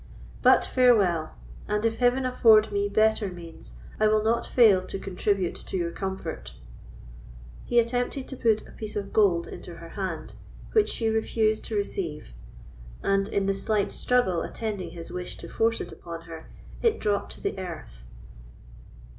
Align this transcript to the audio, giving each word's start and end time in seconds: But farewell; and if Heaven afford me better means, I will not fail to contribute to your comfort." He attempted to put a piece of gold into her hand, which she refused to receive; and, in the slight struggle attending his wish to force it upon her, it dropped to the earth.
But 0.41 0.65
farewell; 0.65 1.35
and 1.67 1.85
if 1.85 1.99
Heaven 1.99 2.25
afford 2.25 2.71
me 2.71 2.89
better 2.89 3.27
means, 3.31 3.73
I 3.99 4.07
will 4.07 4.23
not 4.23 4.47
fail 4.47 4.83
to 4.87 4.97
contribute 4.97 5.53
to 5.53 5.77
your 5.77 5.91
comfort." 5.91 6.55
He 7.65 7.77
attempted 7.77 8.27
to 8.29 8.35
put 8.35 8.67
a 8.67 8.71
piece 8.71 8.95
of 8.95 9.13
gold 9.13 9.47
into 9.47 9.75
her 9.75 9.89
hand, 9.89 10.33
which 10.71 10.89
she 10.89 11.07
refused 11.07 11.65
to 11.65 11.75
receive; 11.75 12.33
and, 13.03 13.27
in 13.27 13.45
the 13.45 13.53
slight 13.53 13.91
struggle 13.91 14.41
attending 14.41 14.89
his 14.89 15.11
wish 15.11 15.37
to 15.37 15.47
force 15.47 15.79
it 15.79 15.91
upon 15.91 16.21
her, 16.21 16.49
it 16.81 16.99
dropped 16.99 17.33
to 17.33 17.41
the 17.41 17.59
earth. 17.59 18.05